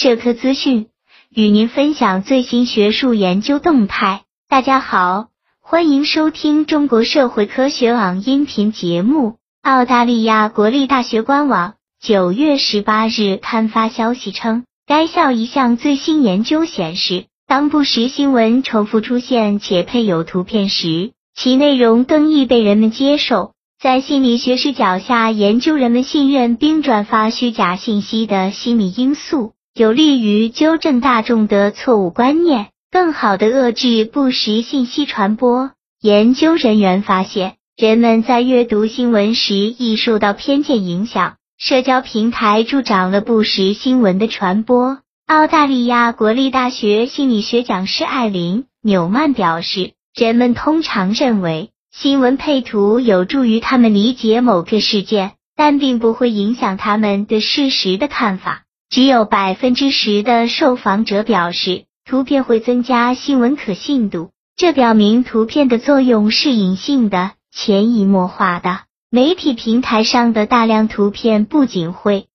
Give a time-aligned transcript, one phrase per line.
[0.00, 0.86] 社科资讯，
[1.28, 4.22] 与您分享最新学术研究动态。
[4.48, 5.26] 大家好，
[5.60, 9.36] 欢迎收听中国社会科学网音频节目。
[9.60, 23.52] 澳大利亚国立大学官网九月十八日刊发消息称，该校一项最新研究显示，当不实新闻重复出现且配有图片时，其内容更易被人们接受。
[23.78, 29.52] 在心理学视角下研究人们信任并转发虚假信息的心理因素。
[29.80, 35.70] 有利于纠正大众的错误观念，更好的遏制不实信息传播。
[36.02, 44.98] 研究人员发现，人们在阅读新闻时易受到偏见影响，社交平台助长了不实新闻的传播。
[45.26, 58.64] 澳大利亚国立大学心理学讲师艾琳·纽曼表示，人们通常认为新闻配图有助于他们理解某个事件，但并不会影响他们对事实的看法。
[58.90, 64.30] 只有百分之十的受访者表示，图片会增加新闻可信度。
[64.56, 68.80] 这表明图片的作用是隐性的、潜移默化的。
[69.08, 72.26] 媒体平台上的大量图片不仅会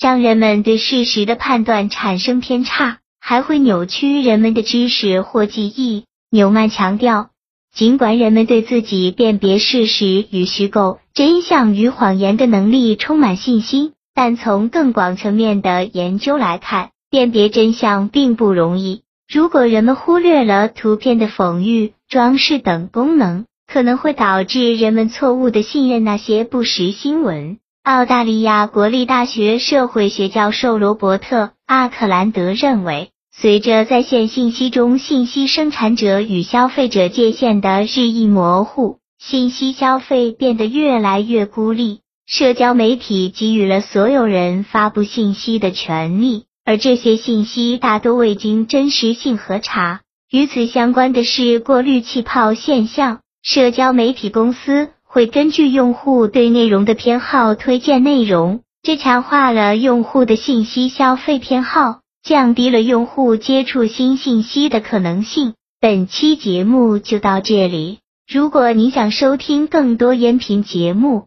[0.00, 6.04] 让人们对事实的判断产生偏差，还会扭曲人们的知识或记忆。
[6.30, 7.30] 纽曼强调，
[7.74, 13.93] 尽管人们对自己辨别事实与虚构、真相与谎言的能力充满信心。
[14.14, 19.02] 但从更广层面的研究来看，辨别真相并不容易。
[19.28, 27.58] 如果人们忽略了图片的讽喻、装饰等功能，可能会导致人们错误的信任那些不实新闻。
[27.82, 42.00] 澳大利亚国立大学社会学教授罗伯特·阿克兰德认为，随着在线信息中信息生产者与消费者界限的日益模糊，信息消费变得越来越孤立。
[42.26, 50.00] 社交媒体给予了所有人发布信息的权利，而这些信息大多未经真实性核查。
[50.30, 53.20] 与此相关的是过滤气泡现象。
[53.42, 65.52] 社交媒体公司会根据用户对内容的偏好推荐内容，这强化了用户的信息消费偏好，降低了用户接触新信息的可能性。
[65.78, 67.98] 本期节目就到这里。
[68.26, 71.26] 如果你想收听更多音频节目，